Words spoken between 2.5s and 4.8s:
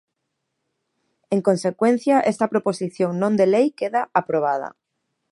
proposición non de lei queda aprobada.